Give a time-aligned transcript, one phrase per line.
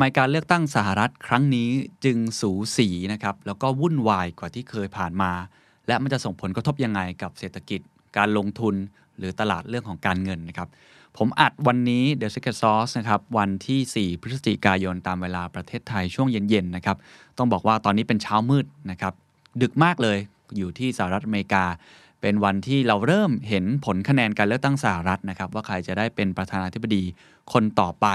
[0.00, 1.68] ไมการเลือกตั้งสหรัฐครั้งนี้
[2.04, 5.32] จึงสูสีนะครับแล้วก็วุ่นวายกว่าที่เคยผ่านมา
[5.86, 7.80] และมันจะส่งผลกระทบยังไงกับเศรษฐกิจ
[8.16, 8.74] การลงทุน
[9.18, 10.68] หรือตลาดเรื่องของการเงินนะครับ
[11.16, 16.96] ผมอัดวันนี้ The Secret Sauce นะครับวันที่ 4 พฤศจิกายนตามเวลาประเทศไทยช่วงเย็นๆนะครับ
[17.38, 19.14] ต้องบอกว่าตอนนี้เป็นเช้ามืดนะครับ
[19.62, 20.18] ดึกมากเลย
[20.56, 21.64] อยู่ที่สหรัฐอเมริกา
[22.20, 27.02] เป็นวันที่เราเริ่มเห็นผลคะแนนการเลือกตั้งสหรัฐนะครับว่าใครจะได้เป็นประธานาธิบดี
[27.52, 28.06] คนต่อไป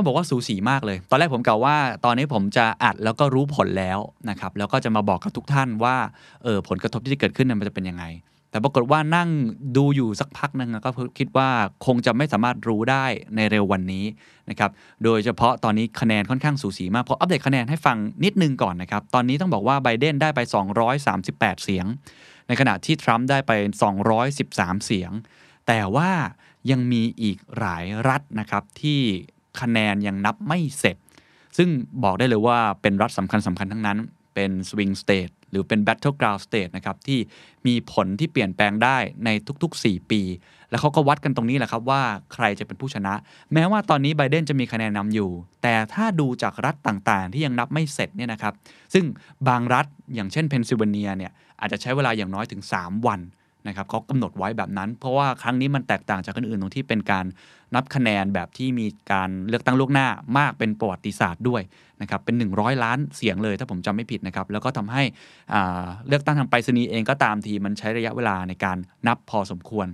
[0.00, 3.98] ต้องบอกว่าสูสีมากเลย ตอนแรกผมกล่าวว่า ตอนนี้ผมจะอัดแล้วก็รู้ผลแล้ว
[4.30, 5.96] นะครับแล้วก็จะมาบอกกับทุกท่านว่า
[6.44, 8.04] เออผลกระทบที่จะเกิดขึ้นมันจะเป็นยังไง
[8.50, 9.28] แต่ปรากฏว่านั่ง
[9.76, 11.48] ดูอยู่สักพักหนึงก็คิดว่า
[11.86, 13.04] คงจะไม่สามารถรู้ได้
[13.36, 14.04] ในเร็ววันนี้
[14.50, 14.70] นะครับ
[15.04, 20.40] โดยเฉพาะตอนนี้คะแนนค่อนข้างสูสีมากเพราะอัปเดตคะแนนให้ฟังนิดนึงก่อนนะครับตอนนี้ต้องบอกว่าไบเดนได้ไป
[21.02, 21.86] 238 เสียง
[22.48, 23.52] ในขณะที่ทรัมป์ได้ไป
[24.18, 25.10] 213 เสียง
[25.66, 26.10] แต่ว่า
[26.70, 29.00] ยังมีอีกหลายรัฐนะครับที่
[29.60, 30.96] คะแนนยังนับไม่เสร็จ
[31.56, 31.68] ซึ่ง
[32.04, 33.98] บอกได้เลยว่าเป็นรัฐสำคัญสำคัญทั้งนั้น
[34.34, 37.18] เป็น swing state หรือเป็น battleground state นะครับที่
[37.66, 39.28] มีผลที่เปลี่ยนแปลงได้ใน
[39.62, 40.22] ทุก ๆ 4 ปี
[40.70, 42.02] แล้วเขาก็วัดกันตรงนี้แหละครับว่า
[42.34, 43.14] ใครจะเป็นผู้ชนะ
[43.52, 45.30] แม้ว่าตอนนี้ไบเดนจะมีคะแนนนำอยู่
[45.62, 48.54] แต่ถ้าดูจากรัฐต่างๆ ที่ยังนับไม่เสร็จเนี่ยนะครับ
[48.94, 49.04] ซึ่ง
[49.48, 53.20] บางรัฐอย่างเช่นเพนซิลเวเนียเนี่ยอาจจะใช้เวลาอย่างน้อยถึง 3 วัน
[53.66, 57.26] นะครับเขากำหนดไว้แบบนั้น เพราะว่าครั้งนี้มันแตกต่างจากคนอื่นตรงที่เป็นการ
[57.74, 60.08] นับคะแนนแบบที่มีการเลือกตั้งล่วงหน้า
[60.38, 61.62] มากเป็นประวัติศาสตร์ด้วย
[62.00, 65.02] นะครับเป็น 100 ล้านเสียงเลยถ้าผมจำไม่ผิดนะครับแล้วก็ทำให้
[66.08, 68.76] เลือกตั้งทางไปรษณีย์เองก็ตามทีมันใช้ระยะเวลาในการ
[69.06, 69.86] นับพอสมควร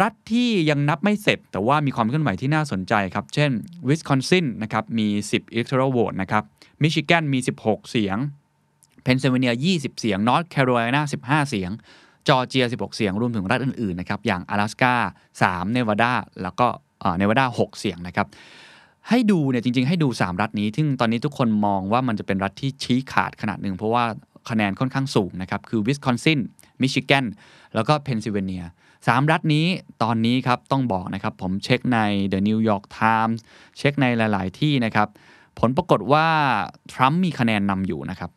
[0.00, 3.50] รัฐที่ยังนับไม่เสร็จ แต่ว่ามีความเคลื่อนไหวที่น่าสนใจครับ เช่น
[3.88, 6.42] วิสคอนซินนะครับมี 10 electoral vote นะครับ
[6.82, 8.16] มิชิแกนมี 16 เสียง
[9.02, 11.02] เพนซิลเวเนีย 20 เสียงนอร์ทแคโรไลนา
[11.44, 11.70] 15 เสียง
[12.27, 14.93] จอร์เจีย 16 เสียง รวมถึงรัฐอื่น ๆ นะครับ อย่าง阿拉斯กา
[15.33, 16.67] 3เนวาดา แล้วก็
[17.17, 18.27] เนวาดา 6 เสียงนะครับ
[19.09, 24.03] ให้ดูเนี่ยจริง ๆ ให้ดู 3 รัฐนี้ ซึ่งตอนนี้ทุกคนมองว่ามันจะเป็นรัฐที่ชี้ขาดขนาดหนึ่ง เพราะว่า
[24.49, 26.39] คะแนนค่อนข้างสูงนะครับ คือวิสคอนซิน
[26.81, 27.25] มิชิแกน
[27.75, 28.63] แล้วก็เพนซิลเวเนีย
[28.97, 29.65] 3 รัฐนี้
[30.03, 31.99] ตอนนี้ครับต้องบอกนะครับ ผมเช็คใน
[32.33, 33.39] The New York Times
[33.77, 35.07] เช็คในหลาย ๆ ที่นะครับ
[35.59, 36.27] ผลปรากฏว่า
[36.93, 38.31] ทรัมป์มีคะแนนนำอยู่นะครับ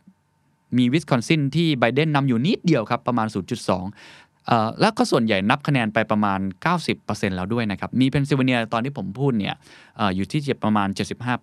[0.77, 6.39] มีวิสคอนซินที่ไบเดนนำอยู่นิดเดียวครับประมาณ 0.2เอ่อแล้วก็ส่วนใหญ่นับคะแนนไปประมาณ
[6.87, 9.55] 90%แล้วด้วยนะครับ มีเพนซิลเวเนียตอนที่ผมพูดเนี่ย
[9.97, 10.87] เอออยู่ที่ประมาณ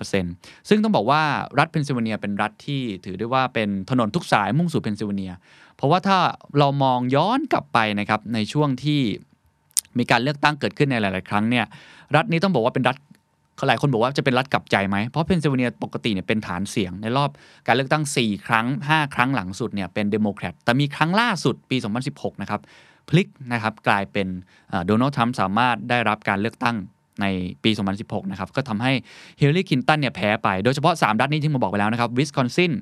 [0.06, 1.22] 75%ซึ่งต้องบอกว่า
[1.58, 5.32] รัฐเพนซิลเวเนียเป็นรัฐที่ถือได้ว่าเป็นถนนทุกสายมุ่งสู่เพนซิลเวเนีย
[5.76, 6.18] เพราะว่าถ้า
[6.58, 9.00] เรามองย้อนกลับไปนะครับในช่วงที่
[9.98, 11.64] มีการเลือกตั้งเกิดขึ้นในหลาย ๆ ครั้งเนี่ย
[12.16, 12.96] รัฐนี้ต้องบอกว่าเป็นรัฐ
[13.68, 17.30] หลายคนบอกว่าจะเป็นรัฐกลับใจไหม เพราะเพนซิลเวเนียปกติเนี่ยเป็นฐานเสียงในรอบ
[17.66, 21.76] การเลือกตั้ง 4 ครั้ง 5 ครั้งหลังสุดเนี่ยเป็นเดโมแครตแต่มีครั้งล่าสุดปี
[22.10, 22.60] 2016 นะครับ
[23.08, 24.28] พลิกนะครับกลายเป็น
[24.86, 26.76] โดนัลด์ทรัมป์สามารถได้รับการเลือกตั้ง
[27.20, 27.26] ใน
[27.64, 28.92] ปี 2016 นะครับ ก็ทำให้
[29.40, 32.72] ฮิลลารีคลินตันเนี่ยแพ้ไป โดยเฉพาะ 3 รัฐนี้ที่ผมบอกไปแล้วนะครับวิสคอนซิน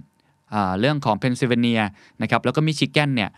[0.80, 1.80] เรื่องของเพนซิลเวเนีย
[2.22, 3.30] นะครับแล้วก็มิชิแกนเนี่ย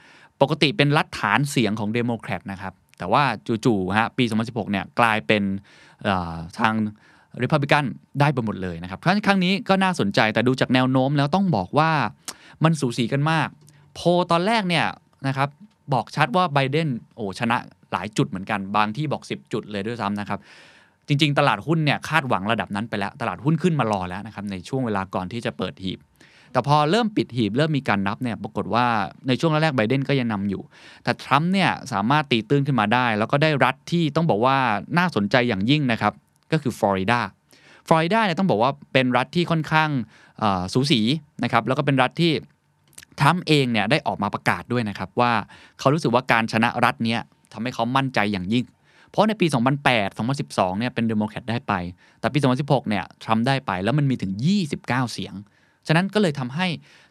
[0.42, 3.24] ปกติเป็นรัฐฐานเสียงของเดโมแครตนะครับแต่ว่า
[3.64, 5.42] จู่ๆฮะปี 2016 เนี่ยกลายเป็น
[6.58, 6.74] ทาง
[7.42, 7.84] ริพับลิกัน
[8.20, 11.90] ได้ไปหมดเลยนะครับ ครั้งนี้ก็น่าสนใจแต่ดูจากแนวโน้มแล้วต้องบอกว่า
[12.64, 13.48] มันสูสีกันมาก
[13.94, 14.86] โพลตอนแรกเนี่ย
[15.26, 15.48] นะครับ
[15.92, 17.56] บอกชัดว่าไบเดนโอ้ชนะ
[17.92, 20.38] หลายจุดเหมือนกันบางที่บอก 10 จุดเลยด้วยซ้ำนะครับ
[21.08, 25.98] จริง ๆ ตลาดหุ้นเนี่ยคาดหวังระดับนั้นไปแล้ว ตลาดหุ้นขึ้นมารอแล้วนะครับในช่วงเวลาก่อนที่จะเปิดหีบ
[26.52, 28.86] แต่พอเริ่มปิดหีบ เริ่มมีการนับเนี่ยปรากฏว่า
[29.28, 30.62] ในช่วงแรกๆไบเดนก็ยังนำอยู่
[31.04, 34.56] แต่ทรัมป์เนี่ยสามารถตีตื้นขึ้นมาได้ แล้วก็ได้รัฐที่ต้องบอกว่า
[34.98, 36.12] น่าสนใจอย่างยิ่งนะครับ
[36.52, 37.20] ก็คือฟลอริดา
[37.88, 39.90] ฟลอริดาเนี่ยต้องบอกว่าเป็นรัฐที่ค่อนข้าง
[40.72, 41.00] สูสี
[41.44, 42.32] นะครับแล้วก็เป็นรัฐที่
[43.20, 45.32] ทรัมป์เองเนี่ยได้ออกมาประกาศด้วยนะครับว่า
[45.78, 47.20] เขารู้สึกว่าการชนะรัฐเนี้ย
[47.52, 48.64] ทำให้เขามั่นใจอย่างยิ่ง
[49.10, 51.72] เพราะในปี 2008 2012 เนี่ยเป็นเดโมแครตได้ไป
[52.20, 54.32] แต่ปี 2016 เนี่ยทรัมป์ได้ไปแล้วมันมีถึง
[54.66, 55.34] 29 เสียง
[55.86, 56.66] ฉะนั้นก็เลยทำให้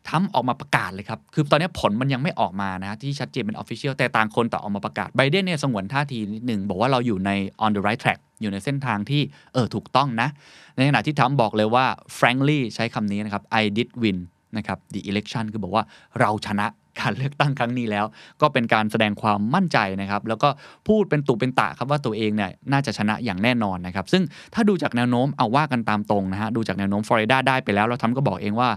[0.09, 7.31] ทรัมป์ออกมาประกาศเลยครับ คือตอนนี้ผลมันยังไม่ออกมานะที่ชัดเจนเป็น official แต่ต่างคนต่างออกมาประกาศไบเดนเนี่ยสงวนท่าทีนิดหนึ่งบอกว่าเราอยู่ใน
[7.63, 9.21] on the right track อยู่ในเส้นทางที่
[9.53, 10.29] เออถูกต้องนะ
[10.77, 11.85] ในขณะที่ทรัมป์บอกเลยว่า
[12.17, 14.17] frankly ใช้คำนี้นะครับ I did win
[14.57, 15.83] นะครับ the election คือบอกว่า
[16.19, 16.67] เราชนะ
[16.99, 18.05] การเลือกตั้งครั้งนี้แล้ว
[18.41, 20.49] ก็เป็นการแสดงความมั่นใจนะครับ แล้วก็
[20.87, 24.23] พูดเป็นตุเป็นตะครับว่าตัวเองเนี่ยน่าจะชนะอย่างแน่นอนนะครับ ซึ่ง
[24.53, 28.69] ถ้าดูจากแนวโน้มเอาว่ากันตามตรงนะฮะดูจากแนวโน้มฟลอริดาได้ไปแล้วแล้วทรัมป์ก็บอกเองว่า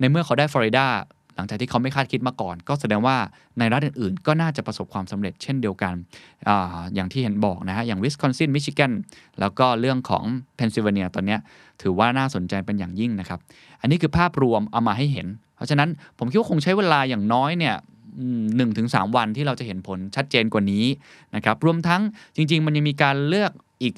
[0.00, 0.86] ในเมื่อเขาได้ฟลอริดา
[1.36, 3.16] หลังจากที่เขาไม่คาดคิดมาก่อน ก็แสดงว่า
[3.58, 5.94] ในรัฐอื่นๆ ก็น่าจะประสบความสำเร็จเช่นเดียวกัน
[6.48, 8.92] อย่างที่เห็นบอกนะฮะ อย่างวิสคอนซินมิชิแกน
[9.40, 10.24] แล้วก็เรื่องของ
[10.56, 11.36] เพนซิลเวเนียตอนนี้
[11.82, 13.38] ถือว่าน่าสนใจเป็นอย่างยิ่งนะครับ
[13.80, 15.26] อันนี้คือภาพรวมเอามาให้เห็น
[15.56, 15.88] เพราะฉะนั้น
[16.18, 17.76] ผมคิดว่าคงใช้เวลาอย่างน้อยเนี่ย
[18.56, 20.84] หนึ่งถึงสามวันที่เราจะเห็นผลชัดเจนกว่านี้
[21.36, 22.02] นะครับรวมทั้ง
[22.36, 23.94] จริง ๆ มันยังมีการเลือกอีก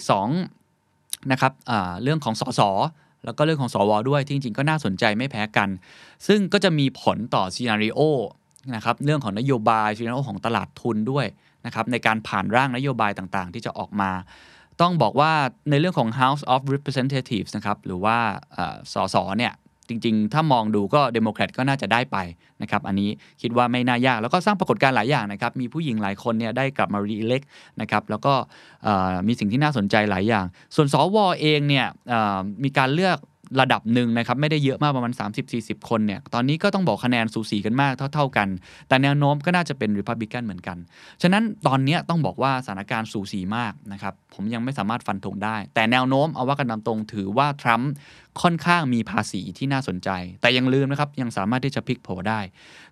[0.64, 1.52] 2นะครับ
[2.02, 2.60] เรื่องของสส
[3.24, 5.68] แล้วก็เรื่องของสวด้วยที่จริง ๆ ก็น่าสนใจไม่แพ้กัน
[6.26, 8.00] ซึ่งก็จะมีผลต่อ scenario
[8.74, 11.26] นะครับเรื่องของนโยบาย scenario ของตลาดทุนด้วย
[11.66, 14.10] นะครับในการผ่านร่างนโยบายต่างๆ ที่จะออกมา
[14.80, 15.32] ต้องบอกว่า
[15.70, 18.16] ในเรื่องของ House of Representatives นะครับหรือว่า
[18.92, 19.52] สสเนี่ย
[19.88, 22.16] จริง ๆ ถ้ามองดูก็เดโมแครตก็น่าจะได้ไป
[22.62, 23.10] นะครับอันนี้
[23.42, 27.42] คิดว่าไม่น่ายากแล้วก็สร้างปรากฏการณ์หลายอย่างนะครับมีผู้หญิงหลายคนเนี่ยได้กลับมา re-elect
[27.80, 28.34] นะครับแล้วก็
[29.28, 30.44] มีสิ่งที่น่าสนใจหลายอย่าง
[30.74, 31.86] ส่วนสวเองเนี่ย
[32.64, 33.18] มีการเลือก
[33.60, 35.12] ระดับหนึ่งนะครับไม่ได้เยอะมากประมาณ
[35.50, 38.48] 30-40 คนเนี่ยตอนนี้ก็ต้องบอกคะแนนสูสีกันมากเท่า ๆกัน
[38.88, 40.76] แต่แนวโน้มก็น่าจะเป็นริพับลิกันเหมือนกัน
[41.22, 47.92] ฉะนั้นตอนนี้ต้องบอกว่าสถานการณ์สูสีมากนะครับผมยังไม่สามารถฟันธงได้ แต่แนวโน้มเอาว่ากันตามตรงถือว่าทรัมป์
[48.42, 50.08] ค่อนข้างมีภาษีที่น่าสนใจ
[50.40, 52.40] แต่อย่าลืมนะครับยังสามารถที่จะพลิกโผได้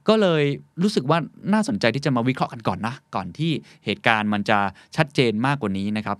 [0.09, 0.43] ก็เลย
[0.83, 1.19] รู้สึกว่า
[1.53, 3.53] น่าสนใจที่จะมาวิเคราะห์กันก่อนนะก่อนที่
[3.85, 4.59] เหตุการณ์มันจะ
[4.97, 6.19] ชัดเจนมากกว่านี้นะครับ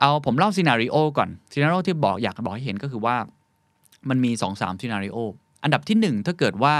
[0.00, 3.16] เอาผมเล่า scenario ก่อน scenario ที่บอกอยากบอกให้เห็นก็คือว่า
[4.08, 5.18] มันมี 2-3 scenario
[5.64, 6.76] อันดับที่ 1 ถ้าเกิดว่า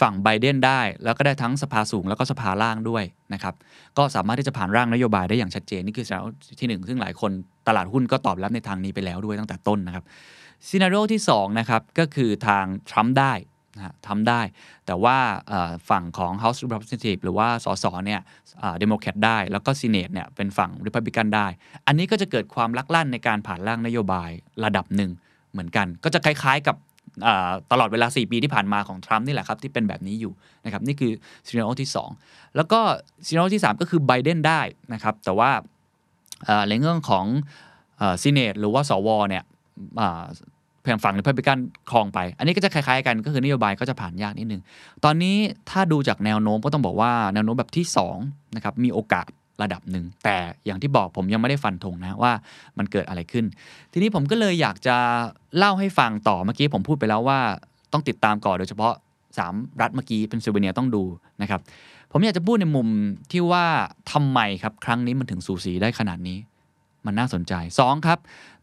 [0.00, 3.54] ฝั่งไบเดนได้ แล้วก็ได้ทั้งสภาสูงแล้วก็สภาล่างด้วยนะครับ
[3.98, 6.26] ก็สามารถที่จะผ่านร่างนโยบายได้อย่างชัดเจน นี่คือ scenario
[6.60, 7.30] ที่ 1 ซึ่งหลายคน
[7.68, 10.04] ตลาดหุ้นก็ตอบรับในทางนี้ไปแล้วด้วยตั้งแต่ต้นนะครับ
[10.68, 13.32] scenario ที่2นะครับก็คือทางทรัมป์ได้
[13.76, 14.40] นะทรัมป์ได้
[14.86, 15.16] แต่ว่า
[15.90, 18.20] ฝั่งของ House Representative หรือว่าสสเนี่ย
[18.78, 21.46] เดโมแครตได้ แล้วก็ Senate เนี่ยเป็นฝั่งริพับลิกันได้
[21.86, 24.30] อันนี้ก็จะเกิดความลักลั่นในการผ่านร่างนโยบาย
[24.64, 25.10] ระดับหนึ่ง
[25.52, 26.76] เหมือนกัน ก็จะคล้ายๆกับ
[27.72, 30.32] ตลอดเวลา 4 ปีที่ผ่านมาของทรัมป์นี่แหละครับ ที่เป็นแบบนี้อยู่
[30.64, 31.12] นะครับนี่คือ
[31.46, 31.90] scenario ที่
[32.22, 32.80] 2 แล้วก็
[33.26, 34.60] ซีนารีโอที่ 3 ก็คือไบเดนได้
[34.94, 35.50] นะครับ แต่ว่า
[36.68, 37.24] ในเรื่องของ
[38.22, 39.44] ซีเนตหรือว่าสวเนี่ย
[40.82, 41.58] เพียงฝั่งหรือพับลิกัน
[41.90, 44.62] ครองไป อันนี้ก็จะคล้ายๆกันก็คือนโยบายก็จะผ่านยากนิดนึง
[45.04, 45.36] ตอนนี้
[45.70, 47.84] ถ้าดูจากแนวโน้มก็ต้องบอกว่าแนวโน้มแบบที่
[48.20, 49.28] 2นะครับมีโอกาส
[49.62, 50.36] ระดับหนึ่ง แต่
[50.66, 52.32] อย่างที่บอกผมยังไม่ได้ฟันธงนะว่า
[52.78, 53.44] มันเกิดอะไรขึ้น
[53.92, 54.96] ทีนี้ผมก็เลยอยากจะ
[55.56, 57.40] เล่าให้ฟังต่อเมื่อกี้ผมพูดไปแล้วว่า
[57.92, 58.94] ต้องติดตามก่อนโดยเฉพาะ
[59.36, 61.02] 3 รัฐเมื่อกี้เป็นซิลเวเนียต้องดู
[61.42, 61.60] นะครับ
[62.12, 62.88] ผมอยากจะพูดในมุม
[63.32, 63.64] ที่ว่า
[64.12, 66.38] ทำไมครับครั้งนี้มันถึงสูสีได้ขนาดนี้
[67.06, 68.18] มันน่าสนใจ 2 ครับ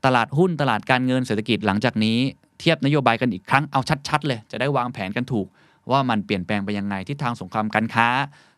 [0.05, 2.17] ตลาดหุ้นตลาดการเงินเศรษฐกิจหลังจากนี้
[2.59, 5.47] เทียบนโยบายกันอีกครั้งเอาชัดๆ เลย จะได้วางแผนกันถูก
[5.91, 8.07] ว่ามันเปลี่ยนแปลงไปยังไงทิศทางสงครามการค้า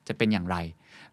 [0.08, 0.58] จะเป็นอย่างไร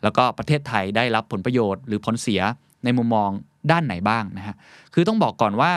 [0.03, 2.41] แล้วก็ประเทศไทยได้รับผลประโยชน์ หรือผลเสีย
[2.85, 3.31] ในมุมมอง
[3.71, 4.57] ด้านไหนบ้างนะฮะ
[4.95, 5.73] คือต้องบอกก่อนว่า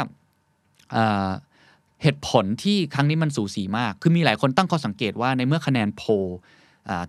[2.04, 6.04] เหตุผลที่ครั้งนี้มันสูสีมาก คือมีหลายคนตั้งข้อสังเกตว่าในเมื่อคะแนนโพ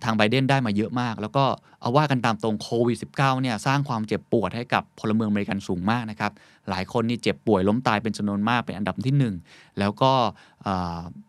[0.03, 1.43] ทางไบเดนได้มาเยอะมาก แล้วก็
[1.81, 6.31] เอาว่ากันตามตรงโควิด -19 เนี่ยสร้างความเจ็บปวดให้กับพลเมืองอเมริกันสูงมากนะครับ
[6.69, 10.11] หลายคนนี่เจ็บป่วยล้มตายเป็นจำนวนมากเป็นอันดับที่ 1 แล้วก็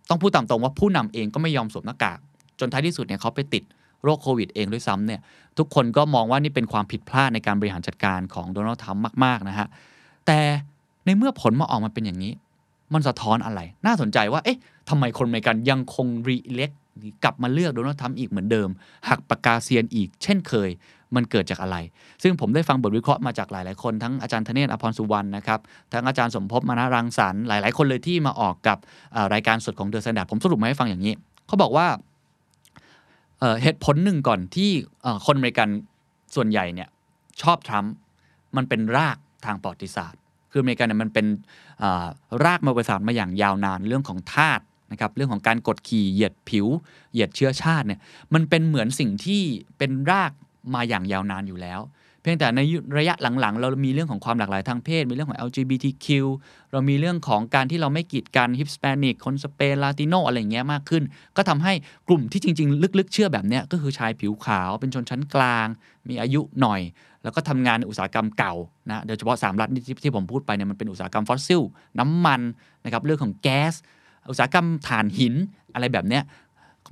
[0.09, 2.19] ต้องพูดตามตรงว่าผู้นำเองก็ไม่ยอมสวมหน้ากาก
[2.61, 3.65] จนท้ายที่สุดเนี่ยเขาไปติด
[4.05, 5.21] โรคโควิดเองด้วยซ้ำเนี่ย
[5.59, 9.67] ทุกคนก็มองว่านี่เป็นความผิดพลาดในการบริหารจัดการของโดนัลด์ทรัมป์มาก ๆ นะฮะ
[10.27, 10.41] แต่
[11.05, 12.33] ในเมื่อผลมาออกมาเป็นอย่างนี้
[12.95, 14.59] มันสะท้อนอะไร น่าสนใจว่า เอ๊ะ
[14.89, 16.71] ทำไมคนอเมริกันยังคง re-elect
[17.25, 18.69] กลับมาเลือกโดนัลด์ทรัมป์อีกเหมือนเดิม
[19.09, 20.71] หักปากกาเซียนอีก เช่นเคย
[21.15, 21.77] มันเกิดจากอะไร
[22.23, 25.61] ซึ่งผมได้ฟังบทวิเคราะห์มาจากหลาย ๆ คนทั้งอาจารย์ธเนศอาภรณ์สุวรรณนะครับ
[25.93, 28.79] ทั้งอาจารย์สมภพมานะรังสรรค์หลาย ๆ คนเลยที่มาออกกับ
[29.35, 31.15] รายการสดของ The Standard ผมสรุปมาให้ฟังอย่างนี้
[31.47, 31.87] เขาบอกว่า
[33.63, 34.71] เหตุผลหนึ่งก่อนที่
[35.27, 35.69] คนอเมริกัน
[36.35, 36.89] ส่วนใหญ่เนี่ย
[37.43, 37.95] ชอบทรัมป์
[38.57, 40.21] มันเป็นรากทางประวัติศาสตร์
[40.53, 41.27] คืออเมริกันเนี่ยมันเป็น
[42.45, 44.61] รากมาประวัติศาสตร์มาอย่างยาวนานเรื่องของทาส
[44.93, 46.67] นะครับเรื่องของการกดขี่เหยียดผิว
[47.13, 48.01] เหยียดเชื้อชาติเนี่ย
[48.35, 49.43] มันเป็นเหมือนสิ่งที่
[49.79, 50.33] เป็นราก
[50.75, 51.81] มาอย่างยาวนานอยู่แล้ว
[52.23, 52.61] เพียงแต่ใน
[52.99, 56.07] ระยะหลังๆ เรามีเรื่องของความหลากหลายทางเพศ มีเรื่องของ LGBTQ
[56.73, 61.03] เรามีเรื่องของการที่เราไม่กีดกันฮิปสเปนิกคนสเปนลาติโนอะไรเงี้ยมากขึ้น
[61.37, 61.73] ก็ทำให้
[62.09, 65.67] กลุ่มที่จริง ๆ ลึกๆ เชื่อแบบเนี้ยก็คือชายผิวขาวเป็นชนชั้นกลาง
[66.09, 66.81] มีอายุหน่อย
[67.23, 68.55] แล้วก็ทำงานในอุตสาหกรรมเก่า
[68.91, 71.61] นะโดยเฉพาะ3รัฐที่ที่ผมพูดไปเนี่ยมันเป็นอุตสาหกรรมฟอสซิล
[71.99, 72.41] น้ำมัน
[72.85, 73.75] นะครับเรื่องของแก๊ส
[74.31, 75.35] อุตสาหกรรมถ่านหิน
[75.75, 76.23] อะไรแบบเนี้ย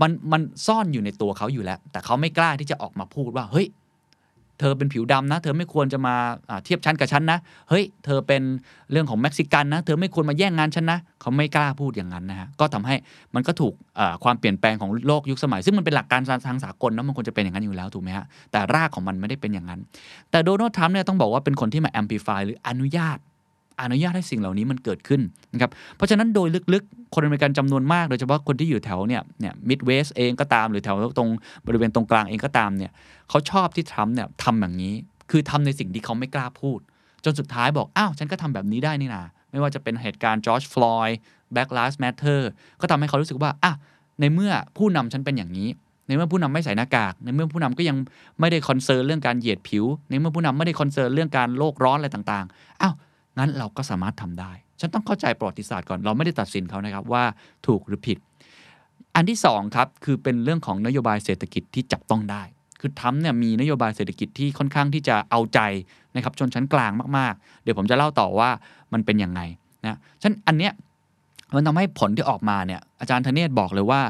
[0.03, 3.67] มันมันซ่อนอยู่ในตัวเขาอยู่แล้ว แต่เขาไม่กล้าที่จะออกมาพูดว่าเฮ้ย
[4.61, 6.15] เธอเป็นผิวดำนะ เธอไม่ควรจะมา
[6.65, 7.39] เทียบชั้นกับฉันนะ
[7.69, 8.43] เฮ้ย เธอเป็น
[8.93, 12.95] เรื่องของเม็กซิกันนะ เธอไม่ควรมาแย่งงานฉันนะ เขาไม่กล้าพูดอย่างนั้นนะฮะ ก็ทำให้
[13.35, 13.75] มันก็ถูก
[14.25, 19.81] ความเปลี่ยนแปลงของโลกยุคสมัย ซึ่งมันเป็นหลักการทางสากลนะมันควรจะเป็นอย่างนั้นอยู่แล้วถูกไหมฮะ แต่รากของมันไม่ได้เป็นอย่างนั้น
[20.31, 23.19] แต่โดนัลด์ทรัมป์เนี่ยต้องบอกว่าเป็นคนที่มาแอมพลิฟายหรืออนุญาต
[23.83, 25.21] อนุญาตให้สิ่งเหล่านี้มันเกิดขึ้น
[25.53, 31.29] นะครับเพราะฉะนั้นโดยลึกๆ คนอเมริกันจำนวนมาก โดยเฉพาะคนที่อยู่แถวเนี่ยเนี่ยมิดเวสเองก็ตามหรือแถวตรง
[31.67, 32.93] บริเวณตรงกลางเองก็ตามเนี่ย
[33.29, 34.95] เขาชอบที่ทรัมป์เนี่ยทำอย่างนี้
[35.31, 36.81] คือทำในสิ่งที่เขาไม่กล้าพูด
[37.25, 41.19] จนสุดท้ายบอก อ้าวฉันก็ทำแบบนี้ได้นี่นาไม่ว่าจะเป็นเหตุการณ์จอร์จฟลอยด์
[41.55, 42.41] Black Lives Matter
[42.81, 43.73] ก็ทำให้เขารู้สึกว่าอะ
[44.21, 45.69] ในเมื่อผู้นำฉันเป็นอย่างนี้
[46.07, 47.97] ในเมื่อผู้นำไม่ใส่หน้ากาก ในเมื่อผู้นำก็ยัง
[48.41, 52.95] ไม่ได้ concern เรื่องการเหยียดผิว ในเมื่อผู้นำไม่ได้ concern เรื่องการโลกร้อนอะไรต่างๆ อ้าว
[53.39, 57.25] งั้นเราก็สามารถทำได้ ฉะนั้นต้องเข้าใจประวัติศาสตร์ก่อน เราไม่ได้ตัดสินเขานะครับว่า
[57.67, 58.19] ถูกหรือผิด
[59.15, 62.43] อันที่2ครับคือเป็นเรื่องของนโยบายเศรษฐกิจที่จับต้องได้
[62.81, 65.61] คือทรัมป์เนี่ยมีนโยบายเศรษฐกิจที่ค่อนข้างที่จะเอาใจ
[66.17, 68.51] นะครับชนชั้นกลางมากๆ เดี๋ยวผมจะเล่าต่อว่า
[68.93, 69.41] มันเป็นยังไง
[69.87, 70.73] นะฉะนั้นอันเนี้ย
[71.55, 74.01] มันทำให้ผลที่ออกมาเนี่ยอาจารย์ธเนศบอกเลยว่า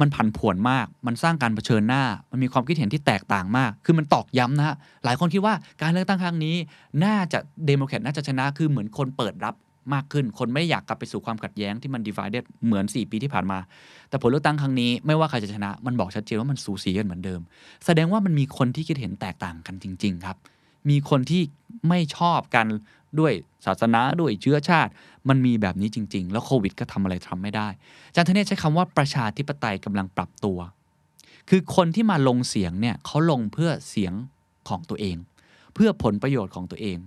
[0.00, 6.56] มันผันผวนมาก มันสร้างการเผชิญหน้า มันมีความคิดเห็นที่แตกต่างมาก คือมันตอกย้ำนะฮะหลายคนคิดว่าการเลือกตั้งครั้งนี้
[7.04, 9.54] น่าจะเดโมแครตน่าจะชนะคือเหมือนคนเปิดรับ
[9.94, 13.58] มากขึ้น คนไม่อยากกลับไปสู่ความขัดแย้งที่มัน divided เหมือน 4 ปีที่ผ่านมา
[14.08, 17.40] แต่ผลเลือกตั้งครั้งนี้ไม่ว่าใครจะชนะ มันบอกชัดเจนว่ามันสูสีกันเหมือนเดิม
[17.86, 20.36] แสดงว่ามันมีคนที่คิดเห็นแตกต่างกันจริง ๆ ครับ
[20.90, 21.42] มีคนที่
[21.88, 22.66] ไม่ชอบกัน
[23.20, 23.32] ด้วย
[23.66, 24.90] ศาสนาด้วยเชื้อชาติ
[25.28, 27.68] มันมีแบบนี้จริง ๆ แล้วโควิด ก็ทำอะไรทำไม่ได้
[28.08, 30.58] อาจารย์ธเนศใช้คำว่าประชาธิปไตยกำลังปรับตัว
[31.50, 34.12] คือคนที่มาลงเสียงเนี่ยเขาลงเพื่อเสียง
[34.68, 35.16] ของตัวเอง
[35.74, 36.98] เพื่อผลประโยชน์ของตัวเอง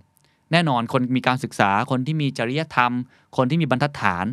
[0.52, 2.92] แน่นอนคนมีการศึกษาคนที่มีจริยธรรม
[3.38, 4.26] คนที่มีบรรทัดฐาน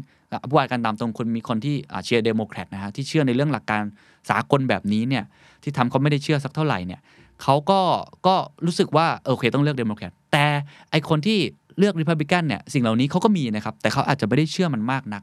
[0.48, 3.82] ผู้ว่ากันตามตรงคนมีคนที่เชียร์เดโมแครตนะฮะที่เชื่อในเรื่องหลักการ
[4.30, 5.24] สากลแบบนี้เนี่ย
[5.62, 7.00] ที่ทรัมป์เขาไม่ได้เชื่อสักเท่าไหร่เนี่ย
[7.42, 7.80] เขาก็
[8.26, 8.34] ก็
[8.66, 10.46] รู้สึกว่าโอเคต้องเลือกเดโมแครตแต่
[10.90, 11.38] ไอ้คนที่
[11.78, 15.22] เลือกริพับลิกันเนี่ยสิ่งเหล่านี้เขาก็มีนะครับ แต่เขาอาจจะไม่ได้เชื่อมันมากนัก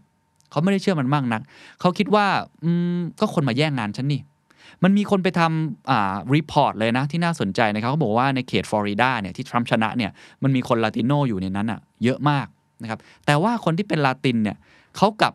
[0.51, 1.41] เขาไม่ได้เชื่อมันมากนัก
[1.79, 2.25] เขาคิดว่า
[2.63, 4.21] อืมก็คนมาแย่งงานฉันนี่
[4.83, 10.11] มันมีคนไปทำอ่า report เลยนะ ที่น่าสนใจนะครับเขาบอกว่าในเขตฟลอริดาเนี่ยที่ทรัมป์ชนะเนี่ย
[10.43, 12.47] มันมีคนลาติโนอยู่ในนั้นอะเยอะมาก
[12.81, 14.57] นะครับแต่ว่าคนที่เป็นลาตินเนี่ย
[14.97, 15.33] เขากลับ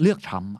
[0.00, 0.52] เลือกทรัมป์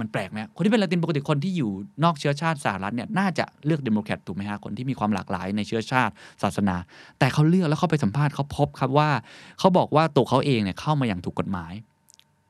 [0.00, 1.70] มันแปลกไหมคนที่เป็นลาตินปกติคนที่อยู่
[2.04, 6.76] นอกเชื้อชาติสหรัฐเนี่ยน่าจะเลือกเดโมแครตถูกไหมฮะคนที่มีความหลากหลายในเชื้อชาติศาสนา
[7.18, 9.10] แต่เขาเลือกแล้วเขาไปสัมภาษณ์เขาพบครับว่า
[9.58, 11.72] เขาบอกว่าตัวเขาเองเนี่ยเข้ามาอย่างถูกกฎหมาย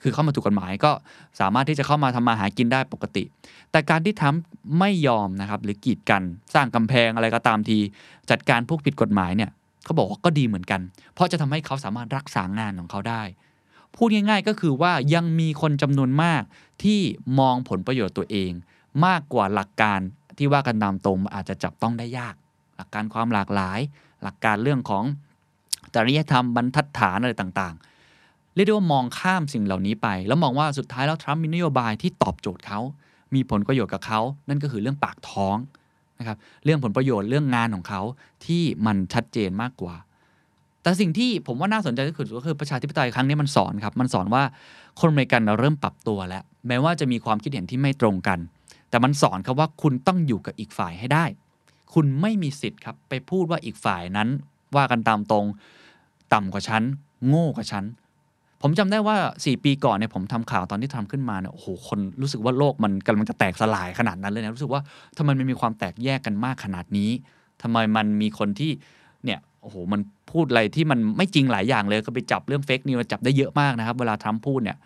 [0.02, 0.92] คือเข้ามาถูกกฎหมายก็
[1.40, 3.24] สามารถที่จะเข้ามาทำมาหากินได้ปกติ
[3.70, 6.22] แต่การที่ทรัมป์ไม่ยอมนะครับหรือกีดกัน
[6.54, 7.78] สร้างกำแพงอะไรก็ตามที
[8.30, 9.50] จัดการพวกผิดกฎหมายเนี่ย
[9.84, 10.80] เขาบอกว่าก็ดีเหมือนกัน
[11.14, 13.22] เพราะจะทำให้เขาสามารถรักษางานของเขาได้
[13.96, 16.42] พูดง่าย ๆ ก็คือว่ายังมีคนจำนวนมาก
[16.82, 17.00] ที่
[17.38, 18.50] มองผลประโยชน์ตัวเอง
[19.06, 20.00] มากกว่าหลักการ
[20.38, 22.34] ที่ว่ากันตามตรงอาจจะจับต้องได้ยาก
[22.76, 23.80] หลักการความหลากหลาย
[24.22, 25.04] หลักการเรื่องของ
[25.94, 32.80] จริยธรรมบรรทัดฐานอะไรต่างๆ เรียกได้ว่ามองข้ามสิ่งเหล่านี้ไป แล้วมองว่าสุดท้ายแล้วทรัมป์มีนโยบายที่ตอบโจทย์เขา
[33.34, 35.56] มีผลประโยชน์กับเขา นั่นก็คือเรื่องปากท้อง
[36.18, 38.02] นะครับ เรื่องผลประโยชน์เรื่องงานของเขา
[38.46, 39.94] ที่มันชัดเจนมากกว่า
[40.88, 44.42] แต่สิ่งที่ผมว่าน่าสนใจที่สุดก็คือประชาธิปไตยครั้งนี้มันสอนครับ มันสอนว่า
[45.00, 48.38] คนอเมริกันเราเริ่มปรับตัวแล้ว แม้ว่าจะมีความคิดเห็นที่ไม่ตรงกัน
[48.90, 51.24] แต่มันสอนครับว่าคุณต้องอยู่กับอีกฝ่ายให้ได้
[51.94, 54.28] คุณไม่มีสิทธิ์ครับไปพูดว่าอีกฝ่ายนั้น
[54.76, 55.44] ว่ากันตามตรง
[56.32, 56.82] ต่ำกว่าฉัน
[57.28, 57.84] โง่กว่าฉัน
[58.62, 64.82] ผมจำได้ว่า 4 ปีก่อนเนี่ยผมทำข่าวตอนที่ทำขึ้นมาเนี่ยโอ้โหคนรู้สึกว่าโลกมันกำลังจะแตกสลายขนาดนั้นเลยนะรู้สึกว่า
[65.16, 67.10] ทำไมมันมีความแตกแยกกันมากขนาดนี้
[67.62, 68.72] ทำไมมันมีคนที่
[69.24, 69.38] เนี่ย
[69.68, 70.00] อ้โหมัน
[70.32, 74.76] พูดอะไรที่มันไม่จริงหลายอย่างเลยก็ไปจับเรื่องเฟกนิวจับได้เยอะมากนะครับ เวลาทรัมป์พูดเนี่ย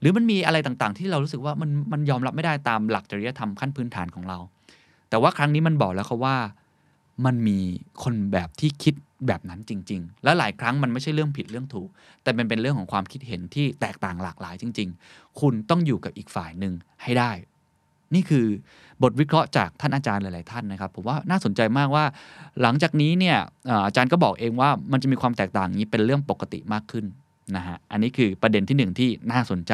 [0.00, 4.38] หรือมันมีอะไรต่างๆ ที่เรารู้สึกว่ามันมันยอมรับไม่ได้ตามหลักจริยธรรมขั้นพื้นฐานของเรา
[5.10, 6.36] แต่ว่าครั้งนี้มันบอกแล้วเขาว่า
[7.26, 7.58] มันมี
[8.02, 8.94] คนแบบที่คิด
[9.26, 11.88] แบบนั้นจริง ๆ และหลายครั้งมันไม่ใช่เรื่องผิดเรื่องถูก
[12.22, 17.30] แต่มันเป็นเรื่องของความคิดเห็นที่แตกต่างหลากหลายจริง ๆ คุณต้องอยู่กับอีกฝ่ายหนึ่งให้ได้
[18.14, 18.46] นี่คือ
[19.02, 22.04] บทวิเคราะห์จากท่านอาจารย์หลาย ๆ ท่านนะครับ ผมว่าน่าสนใจมากว่า
[22.62, 23.38] หลังจากนี้เนี่ย
[23.86, 27.04] อาจารย์ก็บอกเองว่ามันจะมีความแตกต่างนี้เป็นเรื่องปกติมากขึ้น
[27.56, 29.72] นะฮะอันนี้คือประเด็นที่หนึ่งที่น่าสนใจ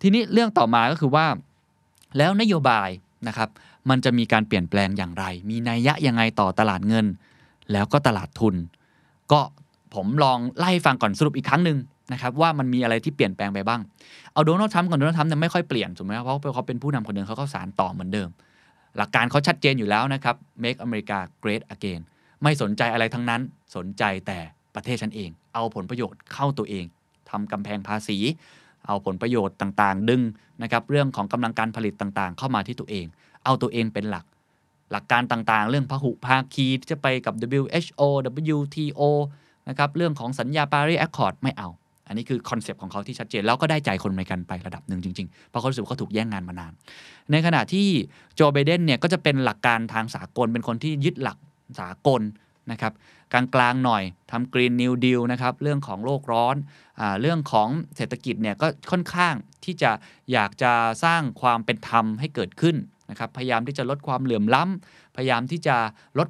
[0.00, 1.26] ทีนี้เรื่องต่อมาก็คือว่า
[2.18, 2.88] แล้วนโยบาย
[3.28, 3.48] นะครับ
[3.90, 7.06] มันจะมีการเปลี่ยนแปลงอย่างไร มีนัยยะยังไงต่อตลาดเงิน
[7.72, 8.54] แล้วก็ตลาดทุน
[9.32, 9.40] ก็
[9.94, 11.78] ผมลองไล่ฟังก่อนสรุปอีกครั้งหนึ่ง
[12.12, 13.80] นะครับว่ามันมีอะไรที่เปลี่ยนแปลงไปบ้าง
[14.32, 18.28] เอาโดนัลด์ทรัมป์ก่อนโดนัลด์ทรัมป์เนี่ยไม่ค่อยเปลี่ยนถูกไหมเพราะเขาเป็นผู้นำคนหนึ่งเขาก็สารต่อเหมือนเดิม
[18.96, 22.00] หลักการเขาชัดเจนอยู่แล้วนะครับ make America great again
[22.42, 23.40] ไม่สนใจอะไรทั้งนั้น
[23.76, 24.38] สนใจแต่
[24.74, 26.84] ประเทศฉันเอง เอาผลประโยชน์เข้าตัวเอง
[27.30, 28.18] ทำกำแพงภาษี
[28.86, 30.22] เอาผลประโยชน์ต่างๆ ดึง
[30.62, 33.06] นะครับเรื่องของกำลังการผลิตต่างๆ เข้ามาที่ตัวเอง
[33.44, 34.24] เอาตัวเองเป็นหลัก
[34.92, 38.02] หลักการต่างๆ เรื่องพหุภาคีที่จะไปกับ WHO
[38.56, 39.02] WTO
[39.68, 41.68] นะครับเรื่องของสัญญา Paris Accord ไม่เอา
[42.06, 46.72] อันนี้คือ concept ของเขาที่ชัดเจน แล้วก็ได้ใจคนอเมริกันไประดับหนึ่งจริงๆ เพราะเขารู้สึกว่าเขาถูกแย่งงานมานาน
[47.30, 47.86] ในขณะที่
[48.34, 51.38] โจไบเดนเนี่ยก็จะเป็นหลักการทางสากล เป็นคนที่ยึดหลัก
[51.80, 52.22] สากล
[52.72, 52.92] นะครับ
[53.32, 56.56] กลางๆหน่อยทำ Green New Deal นะครับเรื่องของโลกร้อน
[57.00, 59.34] อเรื่องของเศรษฐกิจเนี่ยก็ค่อนข้าง
[59.64, 59.90] ที่จะ
[60.32, 60.72] อยากจะ
[61.04, 62.76] สร้างความเป็นธรรมให้เกิดขึ้น
[63.10, 65.76] นะครับพยายามที่จะลดความเหลื่อมล้ำพยายามที่จะ
[66.18, 66.28] ลด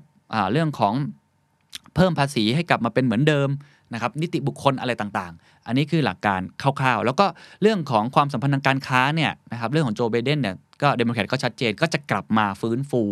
[0.53, 0.95] เรื่องของ
[1.95, 3.49] เพิ่มภาษีให้กลับมาเป็นเหมือนเดิม
[3.93, 6.41] นะครับนิติบุคคลอะไรต่างๆ อันนี้คือหลักการ
[6.81, 7.27] คร่าวๆ แล้วก็
[7.63, 13.03] เรื่องของความสัมพันธ์ทางการค้าเนี่ยนะครับเรื่องของโจไบเดนเนี่ยก็เดโมแครตก็ชัดเจนก็จะกลับมาฟื้นฟู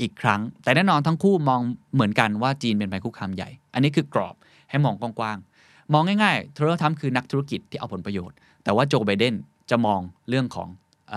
[0.00, 1.60] อีกครั้ง แต่แน่นอนทั้งคู่มอง
[1.94, 4.34] เหมือนกันว่าจีนเป็นภัยคุกคามใหญ่ อันนี้คือกรอบ
[4.70, 9.34] ให้มองกว้างๆ มองง่ายๆทรทัศน์คือนักธุรกิจที่เอาผลประโยชน์ แต่ว่าโจไบเดน
[9.70, 10.68] จะมองเรื่องของ
[11.12, 11.14] อ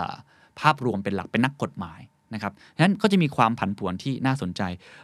[0.60, 2.00] ภาพรวมเป็นหลักเป็นนักกฎหมาย
[2.34, 4.62] นะครับนั้นก็จะมีความผันผวนที่น่าสนใจ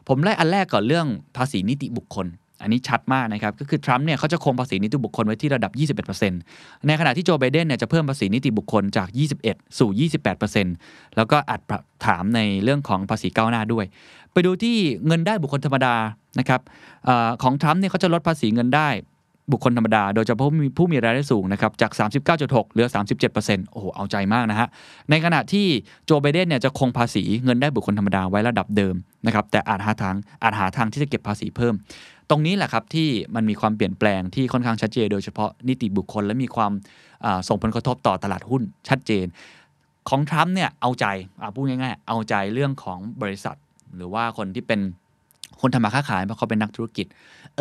[0.08, 1.08] ผมไล่อันแรกก่อนเรื่อง
[1.38, 2.28] ภาษีนิติบุคคล
[2.64, 5.72] อันนี้ชัดมากนะครับก็คือทรัมป์เนี่ยเขาจะคงภาษีนิติบุคคลไว้ที่ระดับ
[6.10, 9.08] 21%ในขณะที่โจไบเดนเนี่ยจะเพิ่มภาษีนิติบุคคลจาก
[9.44, 10.10] 21 สู่
[10.54, 11.62] 28%แล้วก็อัด
[12.06, 13.86] ถามในเรื่องของภาษีก้าวหน้าด้วย
[14.34, 14.76] ไปดูที่
[15.08, 15.96] เงินได้บุคคลธรรมดา
[16.40, 16.62] นะครับ
[17.08, 17.10] อ
[17.44, 18.90] ของทรัมป์เนี่ยเขาจะลดภาษีเงินได้
[19.52, 20.48] บุคคลธรรมดา โดยเฉพาะ
[20.78, 21.92] ผู้มีรายได้สูงนะครับจาก
[22.32, 22.88] 39.6 เหลือ
[23.30, 24.68] 37%โอ้โห เอาใจมากนะฮะ
[25.10, 25.68] ในขณะที่
[26.06, 28.96] โจไบเดนเนี่ยจะคงภาษีเงินได้บุคคลธรรมดาไว้ระดับเดิม
[29.26, 31.74] นะครับแต่อาจหาทางอาจหาทางที่จะเก็บภาษีเพิ่ม
[32.30, 36.72] ตรงนี้แหละครับที่มันมีความเปลี่ยนแปลงที่ค่อนข้างชัดเจน โดยเฉพาะนิติบุคคลและมีความ
[37.48, 39.26] ส่งผลกระทบต่อตลาดหุ้นชัดเจน
[40.10, 41.06] ของทรัมป์เนี่ยเอาใจ
[41.56, 43.58] พูดง่ายๆ เอาใจเรื่องของบริษัท
[43.96, 44.80] หรือว่าคนที่เป็น
[45.62, 47.06] คนทำมาค้าขายเพราะเขาเป็นนักธุรกิจ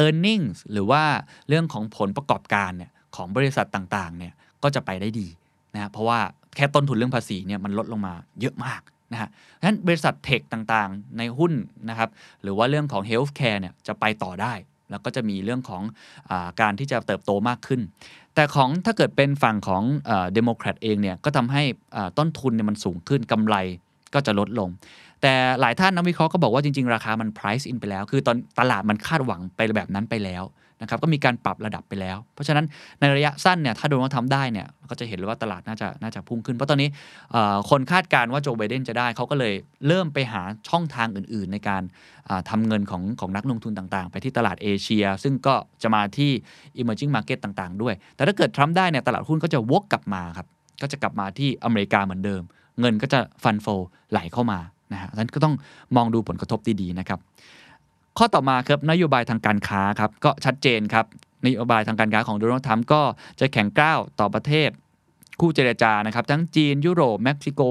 [0.05, 1.03] e a r n i n g หรือว่า
[1.49, 4.33] เรื่องของผลประกอบการเนี่ยของบริษัทต่างๆเนี่ย
[4.63, 5.29] ก็จะไปได้ดี
[5.75, 6.21] นะเพราะว่า
[6.57, 8.81] แค่ต้นทุนเรื่องภาษีเนี่ยมันลดลงมาเยอะมาก
[9.13, 11.53] นะฮะดังนั้นบริษัทเทคต่างๆ ในหุ้น
[11.89, 12.11] นะครับ
[12.43, 14.53] หรือว่าเรื่องของเฮลท์แคร์เนี่ยจะไปต่อได้
[14.91, 15.83] แล้วก็จะมีเรื่องของ
[16.31, 17.81] อการที่จะเติบโตมากขึ้น
[18.35, 21.63] แต่ของถ้าเกิดเป็นฝั่งของเดโมแครตเองเนี่ยก็ทำให้
[22.19, 23.57] ต้นทุนเนี่ยมันสูงขึ้นกำไร
[24.15, 24.69] ก็จะลดลง
[25.23, 30.45] แต่หลายท่านนักวิเคราะห์ก็บอกว่าจริง ๆ ราคามัน price in ไปแล้ว คือตอนตลาดมันคาดหวังไปแบบนั้นไปแล้ว
[30.83, 32.65] นะครับก็มีการปรับระดับไปแล้ว เพราะฉะนั้น
[33.01, 36.89] ในระยะสั้นเนี่ยถ้าโดนัลด์ทรัมป์ได้เนี่ยก็จะเห็นเลยว่าตลาดน่าจะน่าจะพุ่งขึ้น เพราะตอนนี้
[37.71, 39.55] คนคาดการณ์ว่าโจไบเดนจะได้เขาก็เลย
[39.87, 41.83] เริ่มไปหาช่องทางอื่น ๆ ในการ
[42.51, 46.31] ทำเงินของของนักลงทุนต่างๆ ไปที่ตลาดเอเชีย ซึ่งก็จะมาที่
[46.81, 50.47] emerging market ต่างๆ ด้วย แต่ถ้าเกิดทรัมป์ได้เนี่ยตลาดหุ้นก็จะวกกลับมาครับ
[50.83, 52.43] ก็จะกลับมาที่อเมริกาเหมือนเดิม
[52.81, 53.67] เงินก็จะฟันโฟ
[54.11, 54.59] ไหลเข้ามา
[54.93, 55.55] นะฮะนั้นก็ต้อง
[55.97, 57.19] มองดูผลกระทบดีๆนะครับ
[58.19, 61.07] ข้อต่อมาครับนโยบายทางการค้าครับก็ชัดเจนครับ
[61.47, 63.03] นโยบายทางการค้าของโดนัลด์ทรัมป์ก็
[63.41, 64.71] จะแข็งก้าวต่อประเทศ
[65.41, 67.63] คู่เจรจานะครับ ทั้งจีนยุโรปเม็กซิโก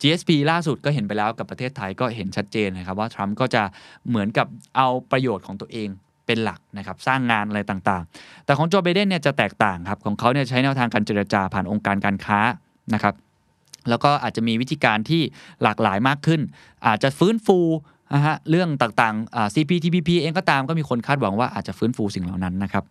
[0.00, 3.62] GSP ล่าสุดก็เห็นไปแล้วกับประเทศไทยก็เห็นชัดเจนนะครับว่าทรัมป์ก็จะ
[4.08, 4.46] เหมือนกับ
[4.76, 5.88] เอาประโยชน์ของตัวเอง
[6.26, 12.40] เป็นหลักนะครับสร้างงานอะไรต่างๆ แต่ของโจไบเดนเนี่ยจะแตกต่างครับของเขาเนี่ยใช้แนวทางการเจรจาผ่านองค์การการค้า
[12.94, 13.14] นะครับ
[13.88, 15.22] แล้วก็อาจจะมีวิธีการที่
[15.62, 16.40] หลากหลายมากขึ้น
[16.86, 17.58] อาจจะฟื้นฟู
[18.14, 22.84] นะฮะเรื่องต่างๆ CPTPP เองก็ตามก็มีคนคาดหวังว่าอาจจะฟื้นฟูสิ่งเหล่านั้นนะครับ